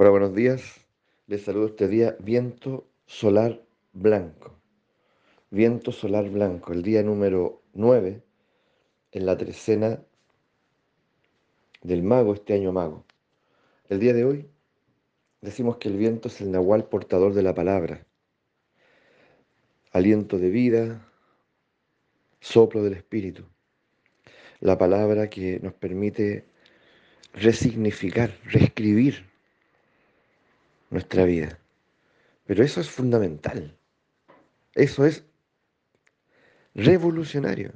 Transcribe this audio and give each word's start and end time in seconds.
Hola, 0.00 0.10
buenos 0.10 0.32
días. 0.32 0.86
Les 1.26 1.42
saludo 1.42 1.66
este 1.66 1.88
día 1.88 2.16
viento 2.20 2.86
solar 3.06 3.60
blanco. 3.92 4.54
Viento 5.50 5.90
solar 5.90 6.30
blanco, 6.30 6.72
el 6.72 6.82
día 6.84 7.02
número 7.02 7.64
9 7.72 8.22
en 9.10 9.26
la 9.26 9.36
trecena 9.36 10.00
del 11.82 12.04
mago, 12.04 12.34
este 12.34 12.54
año 12.54 12.70
mago. 12.70 13.06
El 13.88 13.98
día 13.98 14.12
de 14.12 14.24
hoy 14.24 14.48
decimos 15.40 15.78
que 15.78 15.88
el 15.88 15.96
viento 15.96 16.28
es 16.28 16.40
el 16.40 16.52
nahual 16.52 16.84
portador 16.84 17.34
de 17.34 17.42
la 17.42 17.54
palabra. 17.54 18.06
Aliento 19.90 20.38
de 20.38 20.50
vida, 20.50 21.10
soplo 22.38 22.84
del 22.84 22.92
espíritu. 22.92 23.46
La 24.60 24.78
palabra 24.78 25.28
que 25.28 25.58
nos 25.58 25.74
permite 25.74 26.44
resignificar, 27.32 28.38
reescribir 28.44 29.27
nuestra 30.90 31.24
vida. 31.24 31.58
Pero 32.46 32.64
eso 32.64 32.80
es 32.80 32.90
fundamental. 32.90 33.76
Eso 34.74 35.04
es 35.04 35.24
revolucionario. 36.74 37.72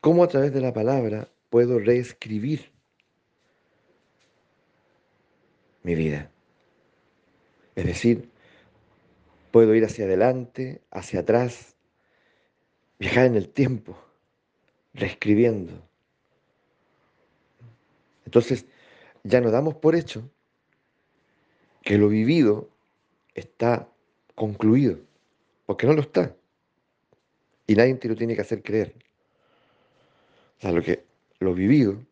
¿Cómo 0.00 0.22
a 0.22 0.28
través 0.28 0.52
de 0.52 0.60
la 0.60 0.72
palabra 0.72 1.28
puedo 1.48 1.78
reescribir 1.78 2.70
mi 5.82 5.94
vida? 5.94 6.30
Es 7.74 7.86
decir, 7.86 8.30
puedo 9.50 9.74
ir 9.74 9.84
hacia 9.84 10.04
adelante, 10.04 10.82
hacia 10.90 11.20
atrás, 11.20 11.76
viajar 12.98 13.26
en 13.26 13.36
el 13.36 13.48
tiempo, 13.48 13.96
reescribiendo. 14.94 15.72
Entonces, 18.24 18.66
ya 19.22 19.40
no 19.40 19.50
damos 19.50 19.76
por 19.76 19.94
hecho 19.94 20.30
que 21.86 21.98
lo 21.98 22.08
vivido 22.08 22.68
está 23.32 23.88
concluido, 24.34 24.98
porque 25.66 25.86
no 25.86 25.92
lo 25.92 26.00
está. 26.00 26.34
Y 27.64 27.76
nadie 27.76 27.94
te 27.94 28.08
lo 28.08 28.16
tiene 28.16 28.34
que 28.34 28.40
hacer 28.40 28.60
creer. 28.60 28.92
O 30.58 30.60
sea, 30.60 30.72
lo 30.72 30.82
que 30.82 31.04
lo 31.38 31.54
vivido, 31.54 32.04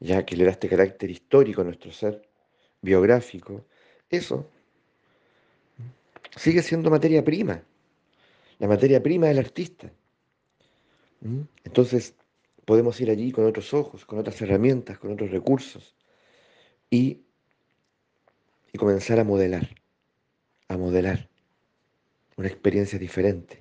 ya 0.00 0.26
que 0.26 0.36
le 0.36 0.44
da 0.44 0.50
este 0.50 0.68
carácter 0.68 1.10
histórico 1.10 1.62
a 1.62 1.64
nuestro 1.64 1.92
ser, 1.92 2.28
biográfico, 2.82 3.64
eso 4.10 4.46
sigue 6.36 6.60
siendo 6.60 6.90
materia 6.90 7.24
prima, 7.24 7.62
la 8.58 8.68
materia 8.68 9.02
prima 9.02 9.28
del 9.28 9.38
artista. 9.38 9.90
¿Mm? 11.22 11.40
Entonces, 11.64 12.16
podemos 12.66 13.00
ir 13.00 13.08
allí 13.08 13.32
con 13.32 13.46
otros 13.46 13.72
ojos, 13.72 14.04
con 14.04 14.18
otras 14.18 14.42
herramientas, 14.42 14.98
con 14.98 15.10
otros 15.10 15.30
recursos 15.30 15.96
y 16.90 17.22
y 18.72 18.78
comenzar 18.78 19.20
a 19.20 19.24
modelar, 19.24 19.68
a 20.68 20.76
modelar 20.76 21.28
una 22.36 22.48
experiencia 22.48 22.98
diferente. 22.98 23.60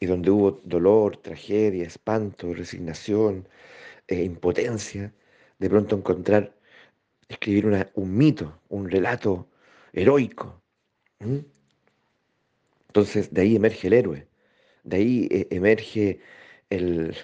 Y 0.00 0.06
donde 0.06 0.30
hubo 0.30 0.60
dolor, 0.64 1.16
tragedia, 1.16 1.84
espanto, 1.84 2.54
resignación, 2.54 3.48
eh, 4.06 4.22
impotencia, 4.22 5.12
de 5.58 5.68
pronto 5.68 5.96
encontrar, 5.96 6.54
escribir 7.28 7.66
un 7.94 8.16
mito, 8.16 8.60
un 8.68 8.88
relato 8.88 9.48
heroico. 9.92 10.62
Entonces 12.86 13.34
de 13.34 13.40
ahí 13.40 13.56
emerge 13.56 13.88
el 13.88 13.92
héroe, 13.94 14.28
de 14.84 14.96
ahí 14.96 15.28
eh, 15.30 15.48
emerge 15.50 16.20
el 16.70 17.16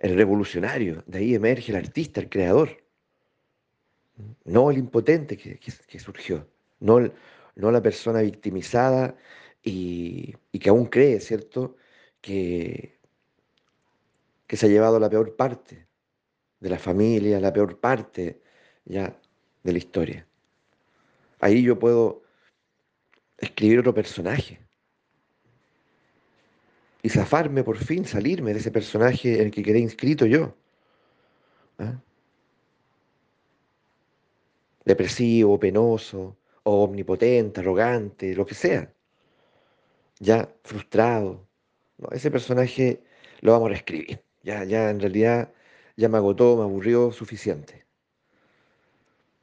revolucionario, 0.00 1.02
de 1.06 1.18
ahí 1.18 1.34
emerge 1.34 1.72
el 1.72 1.78
artista, 1.78 2.20
el 2.20 2.28
creador 2.28 2.87
no 4.44 4.70
el 4.70 4.78
impotente 4.78 5.36
que, 5.36 5.98
surgió, 5.98 6.48
no, 6.80 7.00
no, 7.54 7.70
la 7.70 7.82
persona 7.82 8.20
victimizada 8.20 9.16
y, 9.62 10.34
que 10.58 10.68
aún 10.68 10.86
cree, 10.86 11.20
¿cierto?, 11.20 11.76
que, 12.20 12.98
que 14.46 14.56
se 14.56 14.66
ha 14.66 14.68
llevado 14.68 14.98
la 14.98 15.10
peor 15.10 15.36
parte 15.36 15.86
de 16.60 16.70
la 16.70 16.78
familia, 16.78 17.40
la 17.40 17.52
peor 17.52 17.78
parte 17.78 18.42
ya 18.84 19.16
de 19.62 19.72
la 19.72 19.78
historia. 19.78 20.26
Ahí 21.40 21.62
yo 21.62 21.78
puedo 21.78 22.22
escribir 23.36 23.78
otro 23.78 23.94
personaje 23.94 24.58
y 27.02 27.08
zafarme 27.08 27.62
por 27.62 27.78
fin, 27.78 28.04
salirme 28.04 28.52
de 28.52 28.58
ese 28.58 28.72
personaje 28.72 29.36
en 29.36 29.46
el 29.46 29.50
que 29.50 29.62
quedé 29.62 29.78
inscrito 29.78 30.26
yo. 30.26 30.56
¿Ah? 31.78 32.00
Depresivo, 34.88 35.60
penoso, 35.60 36.38
o 36.64 36.84
omnipotente, 36.84 37.60
arrogante, 37.60 38.34
lo 38.34 38.44
que 38.46 38.54
sea. 38.54 38.92
Ya 40.18 40.48
frustrado. 40.64 41.46
ese 42.12 42.30
personaje 42.30 43.02
lo 43.40 43.52
vamos 43.52 43.66
a 43.66 43.70
reescribir. 43.70 44.22
Ya, 44.42 44.64
ya 44.64 44.90
en 44.90 45.00
realidad 45.00 45.52
ya 45.96 46.08
me 46.08 46.18
agotó, 46.18 46.56
me 46.56 46.62
aburrió 46.62 47.12
suficiente. 47.12 47.86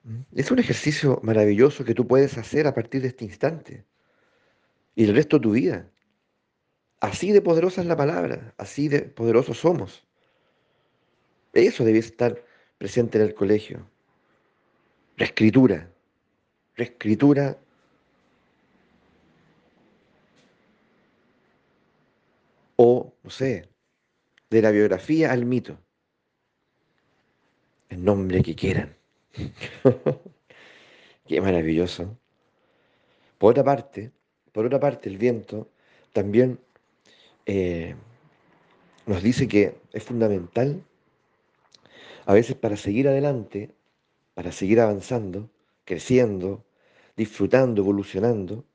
¿Mm? 0.04 0.22
Es 0.36 0.52
un 0.52 0.60
ejercicio 0.60 1.20
maravilloso 1.24 1.86
que 1.86 1.94
tú 1.94 2.08
puedes 2.08 2.38
hacer 2.38 2.68
a 2.68 2.74
partir 2.74 3.02
de 3.02 3.10
este 3.10 3.26
instante 3.26 3.86
y 4.96 5.04
el 5.06 5.16
resto 5.16 5.38
de 5.38 5.44
tu 5.44 5.52
vida. 5.52 5.90
Así 7.00 7.32
de 7.32 7.42
poderosa 7.42 7.82
es 7.82 7.88
la 7.88 7.98
palabra, 7.98 8.54
así 8.58 8.88
de 8.88 9.02
poderosos 9.02 9.60
somos. 9.60 10.08
Eso 11.54 11.86
debe 11.86 12.00
estar 12.00 12.44
presente 12.80 13.18
en 13.18 13.26
el 13.26 13.36
colegio 13.36 13.88
reescritura, 15.18 15.90
reescritura 16.76 17.58
o, 22.76 23.14
no 23.24 23.30
sé, 23.30 23.70
de 24.50 24.62
la 24.62 24.72
biografía 24.72 25.32
al 25.32 25.46
mito. 25.46 25.78
El 27.90 28.04
nombre 28.04 28.42
que 28.44 28.56
quieran. 28.56 28.96
Qué 31.28 31.42
maravilloso. 31.42 32.18
Por 33.38 33.52
otra 33.52 33.64
parte, 33.64 34.12
por 34.52 34.66
otra 34.66 34.80
parte, 34.80 35.10
el 35.10 35.18
viento 35.18 35.70
también 36.14 36.60
eh, 37.46 37.96
nos 39.06 39.22
dice 39.22 39.48
que 39.48 39.76
es 39.92 40.04
fundamental, 40.04 40.84
a 42.26 42.34
veces 42.34 42.56
para 42.56 42.76
seguir 42.76 43.08
adelante, 43.08 43.72
para 44.36 44.52
seguir 44.52 44.80
avanzando, 44.80 45.50
creciendo, 45.86 46.66
disfrutando, 47.16 47.82
evolucionando. 47.82 48.66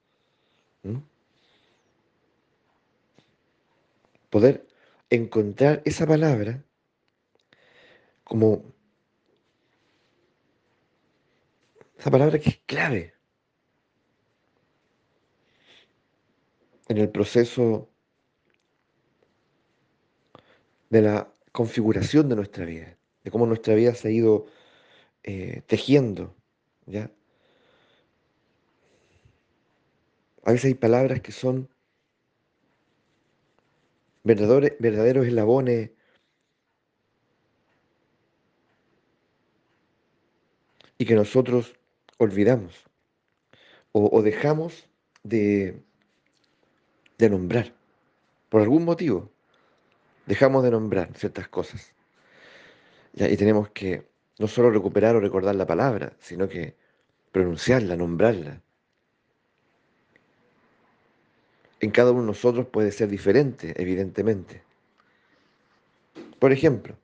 Poder 4.31 4.66
encontrar 5.10 5.82
esa 5.84 6.06
palabra 6.06 6.65
como 8.25 8.65
esa 11.98 12.10
palabra 12.10 12.38
que 12.38 12.50
es 12.50 12.60
clave 12.65 13.12
en 16.88 16.97
el 16.97 17.10
proceso 17.10 17.91
de 20.88 21.03
la 21.03 21.34
configuración 21.53 22.28
de 22.28 22.37
nuestra 22.37 22.65
vida, 22.65 22.97
de 23.25 23.31
cómo 23.31 23.47
nuestra 23.47 23.75
vida 23.75 23.94
se 23.94 24.09
ha 24.09 24.10
ido 24.10 24.47
eh, 25.23 25.63
tejiendo, 25.67 26.35
¿ya? 26.87 27.11
A 30.45 30.53
veces 30.53 30.67
hay 30.67 30.75
palabras 30.75 31.21
que 31.21 31.33
son 31.33 31.69
verdaderos, 34.25 35.27
eslabones 35.27 35.91
y 40.99 41.05
que 41.05 41.15
nosotros 41.15 41.75
olvidamos 42.19 42.84
o, 43.93 44.23
dejamos 44.23 44.89
de, 45.23 45.83
de 47.19 47.31
nombrar. 47.31 47.75
Por 48.49 48.63
algún 48.63 48.84
motivo, 48.84 49.31
dejamos 50.27 50.63
de 50.63 50.71
nombrar 50.71 51.16
ciertas 51.16 51.49
cosas. 51.49 51.93
Y 53.15 53.37
tenemos 53.37 53.71
que 53.71 54.09
no 54.41 54.48
solo 54.48 54.71
recuperar 54.71 55.15
o 55.15 55.21
recordar 55.21 55.54
la 55.54 55.66
palabra, 55.66 56.15
sino 56.19 56.48
que 56.48 56.75
pronunciarla, 57.31 57.95
nombrarla. 57.95 58.63
En 61.78 61.91
cada 61.91 62.13
uno 62.13 62.22
de 62.22 62.28
nosotros 62.28 62.66
puede 62.66 62.91
ser 62.91 63.10
diferente, 63.10 63.75
evidentemente. 63.77 64.63
Por 66.39 66.53
ejemplo, 66.53 66.97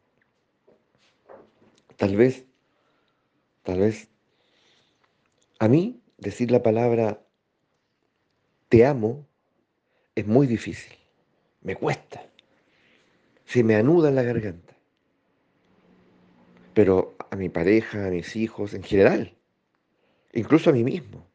tal 1.96 2.16
vez, 2.16 2.46
tal 3.64 3.80
vez, 3.80 4.08
a 5.58 5.68
mí 5.68 6.00
decir 6.16 6.50
la 6.50 6.62
palabra 6.62 7.20
te 8.70 8.86
amo 8.86 9.26
es 10.14 10.26
muy 10.26 10.46
difícil, 10.46 10.96
me 11.60 11.76
cuesta, 11.76 12.24
se 13.44 13.62
me 13.62 13.76
anuda 13.76 14.08
en 14.08 14.14
la 14.14 14.22
garganta. 14.22 14.75
Pero 16.76 17.16
a 17.30 17.36
mi 17.36 17.48
pareja, 17.48 18.06
a 18.06 18.10
mis 18.10 18.36
hijos, 18.36 18.74
en 18.74 18.82
general, 18.82 19.34
incluso 20.34 20.68
a 20.68 20.74
mí 20.74 20.84
mismo. 20.84 21.26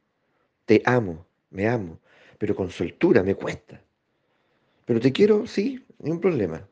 Te 0.67 0.83
amo, 0.85 1.25
me 1.49 1.67
amo, 1.67 1.99
pero 2.37 2.55
con 2.55 2.69
soltura 2.69 3.23
me 3.23 3.33
cuesta. 3.33 3.81
Pero 4.85 4.99
te 4.99 5.11
quiero, 5.11 5.47
sí, 5.47 5.83
ni 5.97 6.11
un 6.11 6.21
problema. 6.21 6.69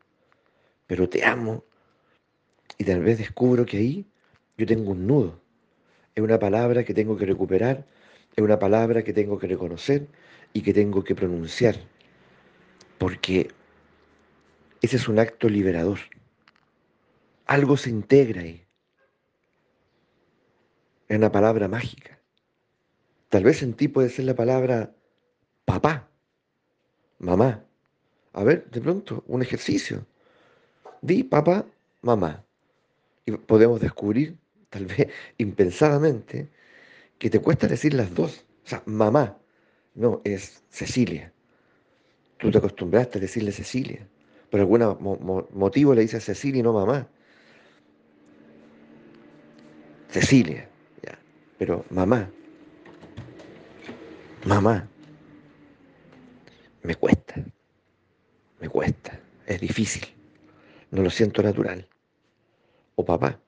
Pero 0.85 1.09
te 1.09 1.25
amo. 1.25 1.63
Y 2.77 2.83
tal 2.83 2.99
vez 2.99 3.17
descubro 3.17 3.65
que 3.65 3.77
ahí 3.77 4.05
yo 4.55 4.67
tengo 4.67 4.91
un 4.91 5.07
nudo. 5.07 5.41
Es 6.13 6.21
una 6.21 6.37
palabra 6.37 6.83
que 6.83 6.93
tengo 6.93 7.17
que 7.17 7.25
recuperar, 7.25 7.87
es 8.35 8.43
una 8.43 8.59
palabra 8.59 9.03
que 9.03 9.13
tengo 9.13 9.39
que 9.39 9.47
reconocer 9.47 10.05
y 10.53 10.61
que 10.61 10.75
tengo 10.75 11.03
que 11.03 11.15
pronunciar. 11.15 11.75
Porque 12.99 13.49
ese 14.83 14.97
es 14.97 15.07
un 15.07 15.17
acto 15.17 15.49
liberador. 15.49 15.97
Algo 17.49 17.77
se 17.77 17.89
integra 17.89 18.41
ahí. 18.41 18.63
Es 21.07 21.17
una 21.17 21.31
palabra 21.31 21.67
mágica. 21.67 22.19
Tal 23.29 23.43
vez 23.43 23.63
en 23.63 23.73
ti 23.73 23.87
puede 23.87 24.09
ser 24.09 24.25
la 24.25 24.35
palabra 24.35 24.93
papá, 25.65 26.07
mamá. 27.17 27.65
A 28.33 28.43
ver, 28.43 28.69
de 28.69 28.79
pronto, 28.79 29.23
un 29.25 29.41
ejercicio. 29.41 30.05
Di 31.01 31.23
papá, 31.23 31.65
mamá. 32.03 32.45
Y 33.25 33.31
podemos 33.31 33.81
descubrir, 33.81 34.37
tal 34.69 34.85
vez 34.85 35.07
impensadamente, 35.39 36.49
que 37.17 37.31
te 37.31 37.39
cuesta 37.39 37.65
decir 37.65 37.95
las 37.95 38.13
dos. 38.13 38.45
O 38.63 38.69
sea, 38.69 38.83
mamá. 38.85 39.39
No, 39.95 40.21
es 40.23 40.61
Cecilia. 40.69 41.33
Tú 42.37 42.51
te 42.51 42.59
acostumbraste 42.59 43.17
a 43.17 43.21
decirle 43.21 43.51
Cecilia. 43.51 44.07
Por 44.51 44.59
algún 44.59 45.47
motivo 45.53 45.95
le 45.95 46.01
dices 46.01 46.23
Cecilia 46.23 46.59
y 46.59 46.63
no 46.63 46.73
mamá. 46.73 47.09
Cecilia, 50.09 50.67
ya. 51.03 51.17
Pero 51.57 51.85
mamá, 51.89 52.29
mamá, 54.45 54.87
me 56.81 56.95
cuesta, 56.95 57.35
me 58.59 58.69
cuesta, 58.69 59.19
es 59.45 59.61
difícil, 59.61 60.07
no 60.91 61.03
lo 61.03 61.09
siento 61.09 61.43
natural. 61.43 61.87
O 62.95 63.05
papá, 63.05 63.39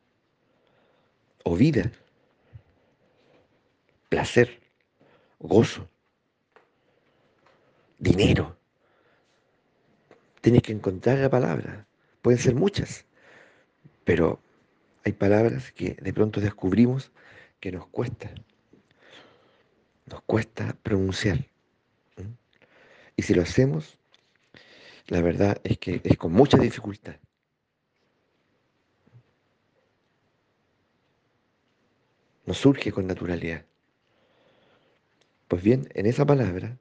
o 1.44 1.56
vida, 1.56 1.92
placer, 4.07 4.62
gozo, 5.40 5.90
dinero. 7.98 8.56
Tienes 10.42 10.62
que 10.64 10.72
encontrar 10.72 11.19
la 11.19 11.30
palabra. 11.30 11.86
Pueden 12.22 12.40
ser 12.40 12.56
muchas, 12.56 13.06
pero 14.04 14.40
hay 15.03 15.13
palabras 15.13 15.71
que 15.71 15.95
de 15.95 16.13
pronto 16.13 16.39
descubrimos 16.39 17.12
que 17.59 17.71
nos 17.71 17.88
cuesta. 17.88 18.31
Nos 20.06 20.21
cuesta 20.24 20.75
pronunciar. 20.83 21.45
Y 23.15 23.24
si 23.24 23.33
lo 23.33 23.42
hacemos, 23.42 23.98
la 25.07 25.21
verdad 25.21 25.59
es 25.63 25.77
que 25.77 26.01
es 26.03 26.18
con 26.18 26.33
mucha 26.33 26.57
dificultad. 26.57 27.15
Nos 32.45 32.57
surge 32.57 32.92
con 32.92 33.07
naturalidad. 33.07 33.65
Pues 35.47 35.63
bien, 35.63 35.89
en 35.94 36.06
esa 36.06 36.25
palabra, 36.25 36.77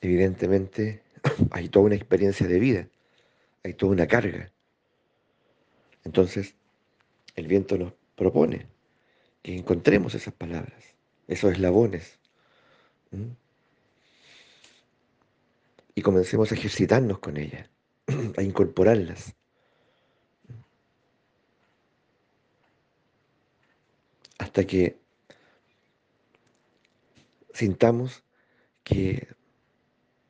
evidentemente, 0.00 1.02
hay 1.50 1.68
toda 1.68 1.86
una 1.86 1.94
experiencia 1.96 2.46
de 2.46 2.58
vida, 2.58 2.88
hay 3.62 3.74
toda 3.74 3.92
una 3.92 4.06
carga. 4.06 4.53
Entonces, 6.04 6.54
el 7.34 7.46
viento 7.46 7.76
nos 7.76 7.92
propone 8.14 8.66
que 9.42 9.56
encontremos 9.56 10.14
esas 10.14 10.34
palabras, 10.34 10.84
esos 11.26 11.52
eslabones, 11.52 12.18
y 15.94 16.02
comencemos 16.02 16.50
a 16.50 16.54
ejercitarnos 16.54 17.18
con 17.18 17.36
ellas, 17.36 17.68
a 18.36 18.42
incorporarlas. 18.42 19.34
Hasta 24.38 24.66
que 24.66 24.98
sintamos 27.52 28.24
que 28.82 29.28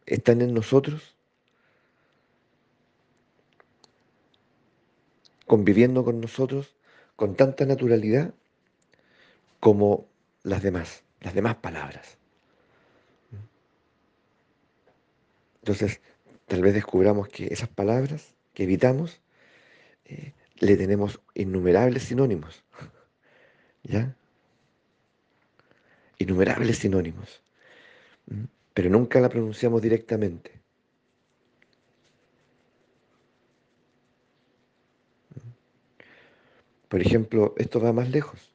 están 0.07 0.43
en 0.43 0.53
nosotros 0.55 1.14
conviviendo 5.47 6.05
con 6.05 6.21
nosotros 6.21 6.77
con 7.17 7.37
tanta 7.37 7.65
naturalidad 7.65 8.35
como 9.61 10.07
las 10.43 10.63
demás, 10.63 11.05
las 11.21 11.35
demás 11.35 11.57
palabras. 11.57 12.19
Entonces, 15.63 16.01
tal 16.47 16.61
vez 16.61 16.75
descubramos 16.75 17.29
que 17.29 17.47
esas 17.47 17.69
palabras 17.69 18.35
que 18.53 18.65
evitamos 18.65 19.23
eh, 20.05 20.33
le 20.59 20.77
tenemos 20.77 21.21
innumerables 21.35 22.05
sinónimos. 22.05 22.63
¿Ya? 23.83 24.15
Innumerables 26.19 26.79
sinónimos. 26.79 27.43
Pero 28.75 28.91
nunca 28.91 29.21
la 29.21 29.29
pronunciamos 29.29 29.81
directamente. 29.81 30.64
Por 36.89 37.01
ejemplo, 37.01 37.55
esto 37.57 37.81
va 37.81 37.93
más 37.93 38.11
lejos. 38.11 38.55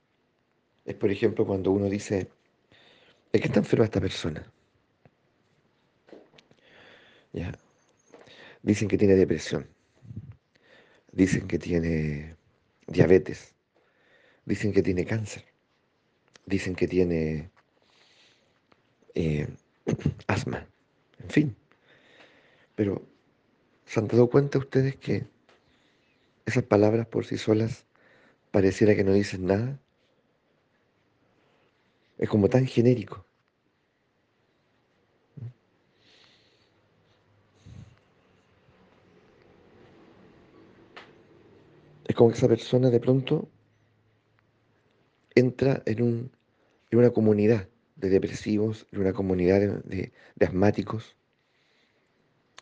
Es, 0.86 0.96
por 0.96 1.12
ejemplo, 1.12 1.46
cuando 1.46 1.72
uno 1.72 1.90
dice, 1.90 2.28
¿de 3.32 3.40
qué 3.40 3.48
está 3.48 3.60
enferma 3.60 3.86
esta 3.86 4.02
persona? 4.02 4.52
¿Ya? 7.34 7.52
Dicen 8.62 8.88
que 8.88 8.98
tiene 8.98 9.16
depresión. 9.16 9.68
Dicen 11.12 11.48
que 11.48 11.60
tiene 11.60 12.36
diabetes. 12.88 13.54
Dicen 14.46 14.74
que 14.74 14.82
tiene 14.82 15.06
cáncer. 15.06 15.46
Dicen 16.46 16.76
que 16.76 16.88
tiene 16.88 17.52
eh, 19.16 19.48
asma. 20.28 20.68
En 21.20 21.30
fin. 21.30 21.56
Pero, 22.76 23.06
¿se 23.86 24.00
han 24.00 24.08
dado 24.08 24.30
cuenta 24.30 24.58
ustedes 24.58 24.96
que 24.96 25.28
esas 26.46 26.64
palabras 26.64 27.06
por 27.06 27.26
sí 27.26 27.38
solas 27.38 27.86
pareciera 28.52 28.96
que 28.96 29.04
no 29.04 29.14
dicen 29.14 29.46
nada. 29.46 29.80
Es 32.18 32.30
como 32.30 32.50
tan 32.50 32.66
genérico. 32.66 33.26
Es 42.06 42.16
como 42.16 42.32
que 42.32 42.38
esa 42.38 42.48
persona 42.48 42.90
de 42.90 43.00
pronto 43.00 43.48
entra 45.36 45.82
en, 45.86 46.02
un, 46.02 46.32
en 46.90 47.00
una 47.00 47.12
comunidad 47.12 47.70
de 47.96 48.10
depresivos, 48.10 48.88
en 48.92 49.02
una 49.02 49.14
comunidad 49.14 49.60
de, 49.84 50.12
de 50.36 50.46
asmáticos, 50.46 51.16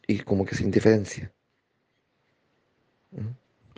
y 0.06 0.20
como 0.20 0.46
que 0.46 0.56
se 0.56 0.63
indiferencia. 0.63 1.32
¿Mm? 3.12 3.27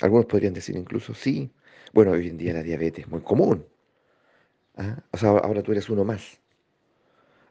Algunos 0.01 0.25
podrían 0.25 0.53
decir 0.53 0.75
incluso, 0.75 1.13
sí, 1.13 1.51
bueno, 1.93 2.11
hoy 2.11 2.27
en 2.27 2.37
día 2.37 2.53
la 2.53 2.63
diabetes 2.63 3.05
es 3.05 3.11
muy 3.11 3.21
común. 3.21 3.65
¿ah? 4.77 5.01
O 5.11 5.17
sea, 5.17 5.29
ahora 5.29 5.63
tú 5.63 5.71
eres 5.71 5.89
uno 5.89 6.03
más. 6.03 6.39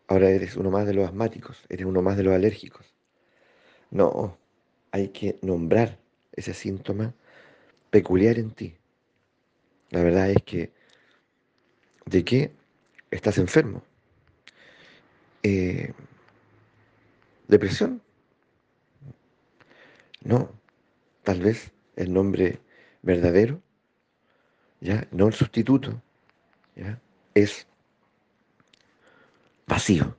Ahora 0.07 0.31
eres 0.31 0.57
uno 0.57 0.71
más 0.71 0.87
de 0.87 0.95
los 0.95 1.07
asmáticos, 1.07 1.65
eres 1.69 1.87
uno 1.87 2.01
más 2.03 2.17
de 2.17 2.23
los 2.25 2.35
alérgicos. 2.35 2.95
No, 3.91 4.39
hay 4.91 5.09
que 5.09 5.39
nombrar 5.43 5.99
ese 6.33 6.55
síntoma 6.55 7.15
peculiar 7.91 8.39
en 8.39 8.51
ti. 8.53 8.77
La 9.91 10.03
verdad 10.03 10.31
es 10.31 10.43
que, 10.45 10.73
¿de 12.07 12.25
qué 12.25 12.53
estás 13.11 13.39
enfermo? 13.39 13.83
Eh, 15.43 15.93
¿Depresión? 17.49 18.03
No, 20.23 20.51
tal 21.23 21.41
vez 21.41 21.73
el 21.97 22.13
nombre 22.13 22.61
verdadero 23.03 23.63
¿ya? 24.81 25.07
no 25.11 25.27
el 25.27 25.35
sustituto, 25.35 26.01
¿ya? 26.77 27.01
es 27.35 27.67
vacío. 29.67 30.17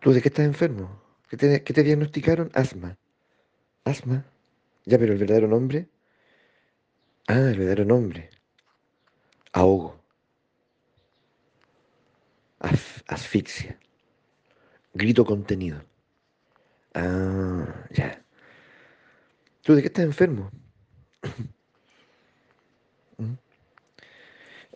¿Tú 0.00 0.12
de 0.12 0.20
qué 0.20 0.28
estás 0.28 0.44
enfermo? 0.44 1.00
¿Qué 1.30 1.36
te, 1.38 1.82
diagnosticaron? 1.82 2.50
Asma. 2.52 2.98
Asma. 3.84 4.24
Ya, 4.84 4.98
pero 4.98 5.14
el 5.14 5.18
verdadero 5.18 5.48
nombre. 5.48 5.88
Ah, 7.26 7.48
el 7.50 7.58
verdadero 7.58 7.86
nombre. 7.86 8.28
Ahogo. 9.52 9.98
asfixia. 13.06 13.78
Grito 14.92 15.24
contenido. 15.24 15.82
Ah, 16.94 17.86
ya. 17.90 18.24
¿Tú 19.62 19.74
de 19.74 19.82
qué 19.82 19.88
estás 19.88 20.04
enfermo? 20.04 20.50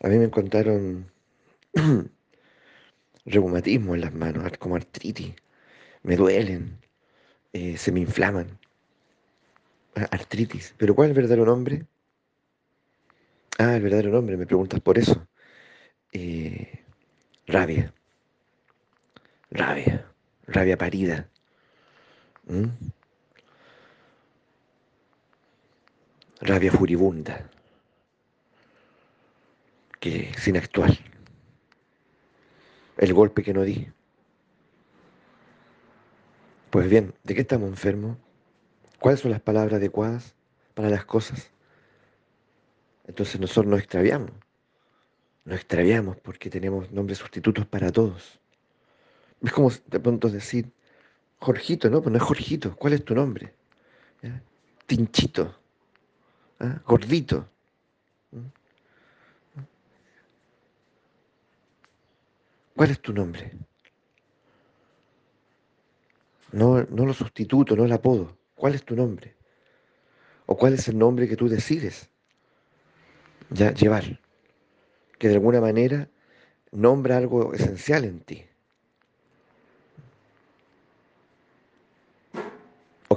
A 0.00 0.08
mí 0.08 0.16
me 0.16 0.24
encontraron 0.24 1.10
reumatismo 3.26 3.94
en 3.94 4.00
las 4.00 4.14
manos, 4.14 4.52
como 4.58 4.76
artritis. 4.76 5.34
Me 6.02 6.16
duelen, 6.16 6.78
eh, 7.52 7.76
se 7.76 7.92
me 7.92 8.00
inflaman. 8.00 8.58
Ah, 9.96 10.08
Artritis. 10.12 10.74
¿Pero 10.78 10.94
cuál 10.94 11.06
es 11.06 11.10
el 11.10 11.22
verdadero 11.22 11.44
nombre? 11.44 11.86
Ah, 13.58 13.74
el 13.76 13.82
verdadero 13.82 14.10
nombre, 14.10 14.36
me 14.36 14.46
preguntas 14.46 14.80
por 14.80 14.98
eso. 14.98 15.26
Eh, 16.12 16.84
rabia, 17.46 17.92
rabia, 19.50 20.06
rabia 20.46 20.78
parida. 20.78 21.28
¿M? 22.48 22.70
Rabia 26.40 26.72
furibunda, 26.72 27.50
que 30.00 30.32
sin 30.38 30.56
actuar. 30.56 30.92
El 32.96 33.12
golpe 33.14 33.42
que 33.42 33.52
no 33.52 33.62
di. 33.62 33.88
Pues 36.70 36.88
bien, 36.88 37.14
¿de 37.24 37.34
qué 37.34 37.40
estamos 37.40 37.68
enfermos? 37.68 38.18
¿Cuáles 39.00 39.20
son 39.20 39.30
las 39.30 39.40
palabras 39.40 39.74
adecuadas 39.74 40.34
para 40.74 40.90
las 40.90 41.04
cosas? 41.04 41.50
Entonces 43.06 43.40
nosotros 43.40 43.66
nos 43.66 43.80
extraviamos. 43.80 44.32
Nos 45.44 45.56
extraviamos 45.56 46.16
porque 46.18 46.50
tenemos 46.50 46.90
nombres 46.92 47.18
sustitutos 47.18 47.66
para 47.66 47.90
todos. 47.90 48.38
Es 49.42 49.52
como 49.52 49.70
de 49.86 50.00
pronto 50.00 50.28
decir, 50.28 50.70
Jorgito, 51.40 51.88
¿no? 51.88 52.02
Pues 52.02 52.12
no 52.12 52.18
es 52.18 52.24
Jorgito. 52.24 52.76
¿Cuál 52.76 52.94
es 52.94 53.04
tu 53.04 53.14
nombre? 53.14 53.54
Tinchito, 54.86 55.54
¿ah? 56.60 56.80
Gordito. 56.86 57.46
¿m? 58.32 58.50
¿Cuál 62.74 62.90
es 62.90 63.00
tu 63.00 63.12
nombre? 63.12 63.52
No, 66.52 66.82
no 66.84 67.04
lo 67.04 67.12
sustituto, 67.12 67.76
no 67.76 67.84
el 67.84 67.92
apodo. 67.92 68.38
¿Cuál 68.54 68.74
es 68.74 68.84
tu 68.84 68.96
nombre? 68.96 69.36
¿O 70.46 70.56
cuál 70.56 70.72
es 70.72 70.88
el 70.88 70.98
nombre 70.98 71.28
que 71.28 71.36
tú 71.36 71.48
decides 71.48 72.08
ya 73.50 73.72
llevar? 73.74 74.20
Que 75.18 75.28
de 75.28 75.34
alguna 75.34 75.60
manera 75.60 76.08
nombra 76.72 77.18
algo 77.18 77.52
esencial 77.52 78.04
en 78.04 78.20
ti. 78.20 78.47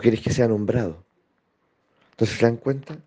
Quieres 0.01 0.21
que 0.21 0.33
sea 0.33 0.47
nombrado? 0.47 1.05
Entonces, 2.11 2.37
¿se 2.37 2.45
dan 2.45 2.57
cuenta? 2.57 2.97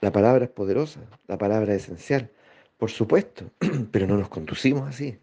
La 0.00 0.12
palabra 0.12 0.44
es 0.44 0.50
poderosa, 0.50 1.00
la 1.26 1.38
palabra 1.38 1.74
es 1.74 1.84
esencial, 1.84 2.30
por 2.78 2.90
supuesto, 2.90 3.50
pero 3.90 4.06
no 4.06 4.16
nos 4.16 4.28
conducimos 4.28 4.88
así. 4.88 5.18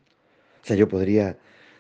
O 0.62 0.65
sea, 0.65 0.75
yo 0.75 0.88
podría 0.88 1.38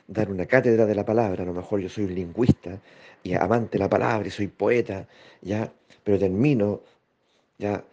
dar 0.07 0.29
una 0.29 0.45
cátedra 0.45 0.85
de 0.85 0.95
la 0.95 1.05
palabra, 1.05 1.43
a 1.43 1.45
lo 1.45 1.53
mejor 1.53 1.79
yo 1.79 1.89
soy 1.89 2.05
un 2.05 2.15
lingüista 2.15 2.79
y 3.23 3.33
amante 3.33 3.77
de 3.77 3.79
la 3.79 3.89
palabra 3.89 4.27
y 4.27 4.31
soy 4.31 4.47
poeta, 4.47 5.07
ya, 5.41 5.71
pero 6.03 6.19
termino 6.19 6.81
ya 7.57 7.83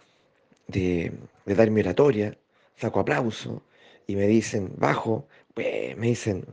de, 0.67 1.13
dar 1.47 1.71
mi 1.71 1.81
oratoria, 1.81 2.37
saco 2.77 3.01
aplauso 3.01 3.63
y 4.07 4.17
me 4.17 4.27
dicen, 4.27 4.73
bajo, 4.77 5.27
pues, 5.55 5.97
me 5.97 6.09
dicen, 6.09 6.45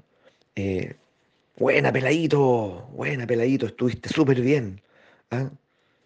eh, 0.55 0.95
buena 1.57 1.91
peladito, 1.91 2.87
buena 2.93 3.27
peladito, 3.27 3.65
estuviste 3.65 4.09
súper 4.09 4.41
bien, 4.41 4.81
¿ah? 5.31 5.49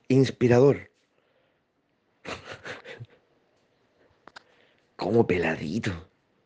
Inspirador, 0.08 0.90
como 4.96 5.28
peladito, 5.28 5.92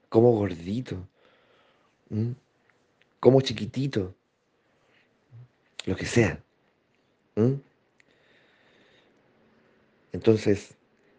como 0.10 0.32
gordito, 0.32 1.08
como 3.20 3.42
chiquitito, 3.42 4.16
lo 5.86 5.96
que 5.96 6.06
sea. 6.06 6.42
Entonces, 10.12 10.76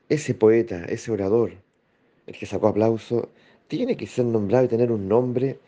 ese 0.08 0.34
poeta, 0.34 0.84
ese 0.86 1.10
orador, 1.10 1.52
el 2.26 2.36
que 2.36 2.46
sacó 2.46 2.68
aplauso, 2.68 3.30
tiene 3.68 3.96
que 3.96 4.06
ser 4.06 4.24
nombrado 4.24 4.64
y 4.64 4.68
tener 4.68 4.90
un 4.90 5.08
nombre. 5.08 5.58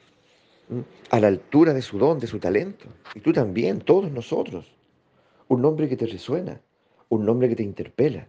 A 1.11 1.21
la 1.21 1.29
altura 1.29 1.73
de 1.73 1.83
su 1.83 1.99
don, 1.99 2.19
de 2.19 2.27
su 2.27 2.39
talento. 2.39 2.87
Y 3.15 3.21
tú 3.21 3.33
también, 3.33 3.81
todos 3.81 4.11
nosotros. 4.11 4.75
Un 5.49 5.63
nombre 5.63 5.89
que 5.89 5.97
te 5.97 6.07
resuena, 6.07 6.61
un 7.09 7.25
nombre 7.25 7.49
que 7.49 7.57
te 7.57 7.63
interpela, 7.63 8.29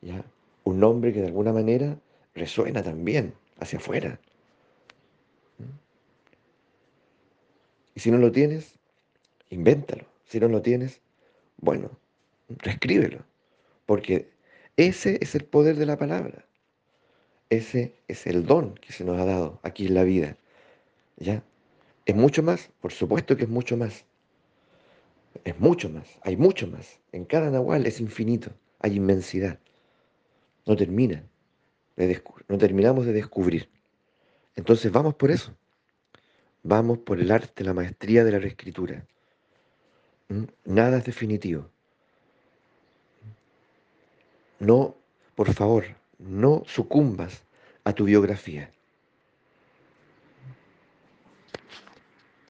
¿ya? 0.00 0.24
Un 0.64 0.80
nombre 0.80 1.12
que 1.12 1.20
de 1.20 1.26
alguna 1.26 1.52
manera 1.52 1.98
resuena 2.34 2.82
también 2.82 3.34
hacia 3.58 3.78
afuera. 3.78 4.18
Y 7.94 8.00
si 8.00 8.10
no 8.10 8.18
lo 8.18 8.32
tienes, 8.32 8.78
invéntalo. 9.50 10.06
Si 10.24 10.40
no 10.40 10.48
lo 10.48 10.62
tienes, 10.62 11.00
bueno, 11.58 11.90
reescríbelo. 12.48 13.18
Porque 13.84 14.30
ese 14.78 15.18
es 15.20 15.34
el 15.34 15.44
poder 15.44 15.76
de 15.76 15.84
la 15.84 15.98
palabra. 15.98 16.46
Ese 17.50 17.92
es 18.08 18.26
el 18.26 18.46
don 18.46 18.74
que 18.76 18.94
se 18.94 19.04
nos 19.04 19.20
ha 19.20 19.26
dado 19.26 19.60
aquí 19.62 19.86
en 19.86 19.94
la 19.94 20.04
vida. 20.04 20.38
¿Ya? 21.22 21.44
¿Es 22.04 22.16
mucho 22.16 22.42
más? 22.42 22.70
Por 22.80 22.92
supuesto 22.92 23.36
que 23.36 23.44
es 23.44 23.48
mucho 23.48 23.76
más. 23.76 24.04
Es 25.44 25.58
mucho 25.60 25.88
más. 25.88 26.18
Hay 26.22 26.36
mucho 26.36 26.66
más. 26.66 26.98
En 27.12 27.24
cada 27.24 27.48
nahual 27.48 27.86
es 27.86 28.00
infinito. 28.00 28.50
Hay 28.80 28.96
inmensidad. 28.96 29.60
No 30.66 30.74
termina. 30.76 31.22
no 32.48 32.58
terminamos 32.58 33.06
de 33.06 33.12
descubrir. 33.12 33.68
Entonces 34.56 34.90
vamos 34.90 35.14
por 35.14 35.30
eso. 35.30 35.54
Vamos 36.64 36.98
por 36.98 37.20
el 37.20 37.30
arte, 37.30 37.62
la 37.62 37.72
maestría 37.72 38.24
de 38.24 38.32
la 38.32 38.40
reescritura. 38.40 39.06
¿m? 40.28 40.48
Nada 40.64 40.98
es 40.98 41.04
definitivo. 41.04 41.70
No, 44.58 44.96
por 45.36 45.52
favor, 45.54 45.84
no 46.18 46.64
sucumbas 46.66 47.44
a 47.84 47.92
tu 47.92 48.04
biografía. 48.04 48.72